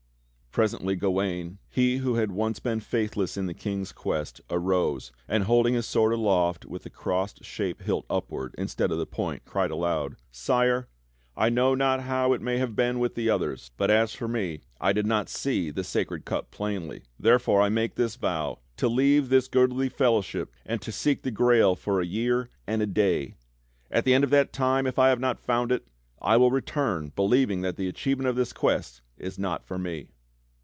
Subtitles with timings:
[0.53, 5.65] Presently Gawain, he who had once been faithless in the King's quest, arose and hold
[5.67, 9.71] ing his sword aloft with the cross shaped hilt upward instead of the point, cried
[9.71, 10.89] aloud: "Sire,
[11.37, 14.59] I know not how it may have been with the others, but as for me,
[14.81, 17.03] I did not see the Sacred Cup plainly.
[17.17, 21.77] Therefore I make this vow: To leave this goodly fellowship and to seek the Grail
[21.77, 23.35] for a year and a day.
[23.89, 25.87] At the end of that time, if I have not found it,
[26.21, 30.09] I will return believing that the achievement of this Quest is not for me."